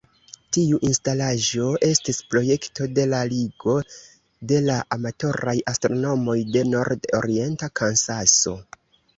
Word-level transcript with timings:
Tiu 0.55 0.77
instalaĵo 0.87 1.65
estis 1.87 2.21
projekto 2.31 2.87
de 2.99 3.05
la 3.11 3.19
Ligo 3.33 3.77
de 4.53 4.63
la 4.71 4.79
Amatoraj 4.97 5.57
Astronomoj 5.75 6.39
de 6.57 6.67
Nord-Orienta 6.73 7.71
Kansaso. 7.83 8.57